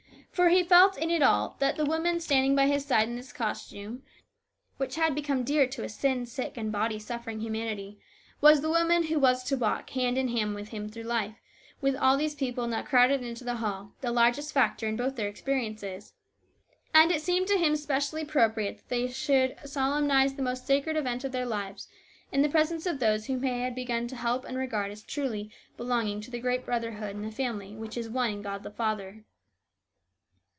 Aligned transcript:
For 0.33 0.47
he 0.47 0.63
felt 0.63 0.97
in 0.97 1.11
it 1.11 1.21
all 1.21 1.57
that 1.59 1.75
this 1.75 1.85
woman 1.87 2.19
standing 2.21 2.55
by 2.55 2.65
his 2.65 2.85
side 2.85 3.07
in 3.07 3.17
this 3.17 3.33
costume, 3.33 4.01
which 4.77 4.95
had 4.95 5.13
become 5.13 5.43
dear 5.43 5.67
to 5.67 5.83
a 5.83 5.89
sin 5.89 6.25
sick 6.25 6.55
and 6.55 6.71
body 6.71 6.97
suffering 6.99 7.41
humanity, 7.41 7.99
was 8.39 8.61
the 8.61 8.69
woman 8.69 9.03
who 9.03 9.19
was 9.19 9.43
to 9.43 9.57
walk 9.57 9.89
hand 9.91 10.17
in 10.17 10.29
hand 10.29 10.55
with 10.55 10.69
him 10.69 10.89
through 10.89 11.03
life 11.03 11.35
with 11.81 11.95
all 11.95 12.15
these 12.17 12.33
people 12.33 12.65
now 12.65 12.81
crowded 12.81 13.21
into 13.21 13.43
the 13.43 13.57
hall, 13.57 13.93
the 13.99 14.11
largest 14.11 14.53
factor 14.53 14.87
in 14.87 14.95
both 14.95 15.15
their 15.17 15.27
experiences. 15.27 16.13
And 16.93 17.11
it 17.11 17.21
seemed 17.21 17.47
to 17.49 17.59
him 17.59 17.75
specially 17.75 18.21
appropriate 18.23 18.77
that 18.77 18.89
they 18.89 19.09
should 19.09 19.57
solemnise 19.65 20.35
the 20.35 20.41
most 20.41 20.65
sacred 20.65 20.95
event 20.95 21.23
of 21.25 21.33
their 21.33 21.45
lives 21.45 21.87
in 22.31 22.41
the 22.41 22.49
presence 22.49 22.87
of 22.87 22.99
those 22.99 23.25
whom 23.27 23.41
they 23.41 23.59
had 23.59 23.75
begun 23.75 24.07
to 24.07 24.15
help 24.15 24.45
and 24.45 24.57
regard 24.57 24.91
as 24.91 25.03
truly 25.03 25.51
belonging 25.77 26.19
to 26.21 26.31
the 26.31 26.39
great 26.39 26.65
brotherhood 26.65 27.15
in 27.17 27.21
the 27.21 27.31
family 27.31 27.75
which 27.75 27.97
is 27.97 28.09
one 28.09 28.31
in 28.31 28.41
God 28.41 28.63
the 28.63 28.71
Father. 28.71 29.25